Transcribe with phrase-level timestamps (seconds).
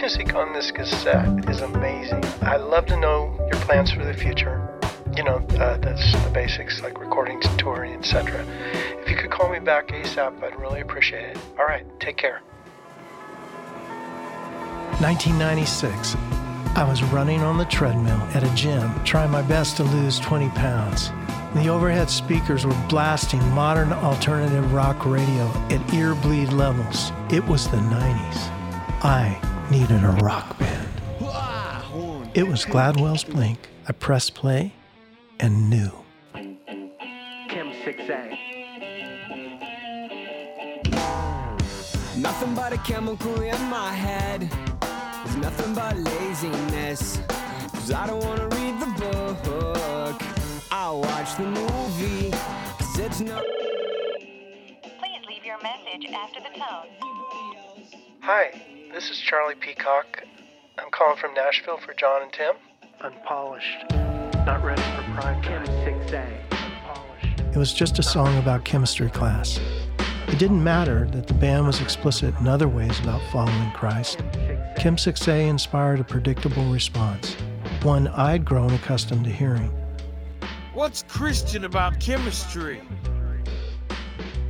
[0.00, 2.24] music on this cassette is amazing.
[2.40, 4.66] I'd love to know your plans for the future.
[5.14, 8.42] You know, uh, that's the basics like recording, touring, etc.
[9.02, 11.38] If you could call me back ASAP, I'd really appreciate it.
[11.58, 12.40] All right, take care.
[15.00, 16.16] 1996.
[16.76, 20.48] I was running on the treadmill at a gym, trying my best to lose 20
[20.50, 21.10] pounds.
[21.54, 27.12] The overhead speakers were blasting modern alternative rock radio at ear bleed levels.
[27.30, 28.50] It was the 90s.
[29.02, 29.38] I
[29.70, 30.88] needed a rock band.
[32.34, 33.68] It was Gladwell's Blink.
[33.86, 34.72] I pressed play
[35.38, 35.90] and knew.
[37.48, 38.36] Chem 6A.
[42.16, 44.50] Nothing but a chemical in my head.
[45.24, 47.20] It's nothing but laziness.
[47.72, 50.22] Cause I don't wanna read the book.
[50.70, 52.30] I'll watch the movie.
[52.30, 53.40] Cause it's no.
[54.98, 56.88] Please leave your message after the tone.
[58.22, 60.24] Hi, this is Charlie Peacock.
[60.78, 62.54] I'm calling from Nashville for Jon and Tim.
[63.00, 63.90] Unpolished.
[64.44, 66.00] Not ready for prime Kim time.
[66.00, 66.52] 6A.
[66.52, 67.40] Unpolished.
[67.40, 69.60] It was just a song about chemistry class.
[70.26, 74.18] It didn't matter that the band was explicit in other ways about following Christ.
[74.76, 77.34] Chem 6A inspired a predictable response,
[77.82, 79.72] one I'd grown accustomed to hearing.
[80.74, 82.80] What's Christian about chemistry?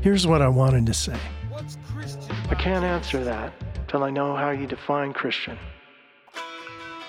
[0.01, 1.19] Here's what I wanted to say.
[2.49, 3.53] I can't answer that
[3.91, 5.59] till I know how you define Christian.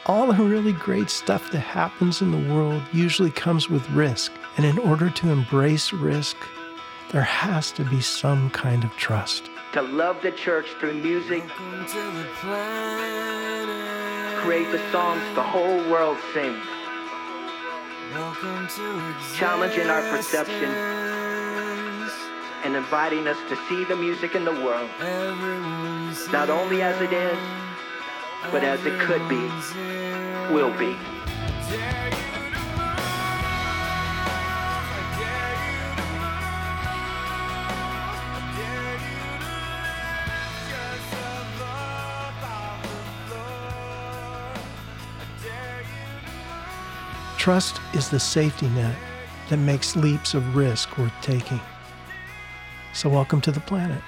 [0.08, 4.66] All the really great stuff that happens in the world usually comes with risk, and
[4.66, 6.36] in order to embrace risk,
[7.12, 9.44] there has to be some kind of trust.
[9.74, 14.40] To love the church through music, to the planet.
[14.40, 16.66] create the songs the whole world sings.
[18.16, 20.72] Welcome to Challenging our perception.
[22.64, 25.71] and inviting us to see the music in the world, Everyone's
[26.30, 27.38] not only as it is,
[28.52, 29.42] but as it could be,
[30.54, 30.96] will be.
[47.38, 48.96] Trust is the safety net
[49.50, 51.60] that makes leaps of risk worth taking.
[52.94, 54.02] So, welcome to the planet.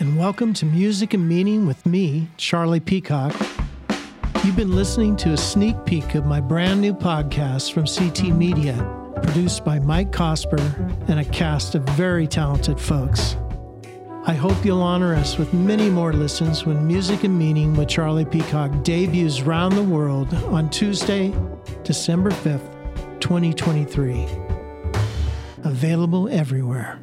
[0.00, 3.36] And welcome to Music and Meaning with me, Charlie Peacock.
[4.42, 8.74] You've been listening to a sneak peek of my brand new podcast from CT Media,
[9.22, 10.58] produced by Mike Cosper
[11.10, 13.36] and a cast of very talented folks.
[14.24, 18.24] I hope you'll honor us with many more listens when Music and Meaning with Charlie
[18.24, 21.30] Peacock debuts round the world on Tuesday,
[21.84, 24.26] December 5th, 2023.
[25.62, 27.02] Available everywhere.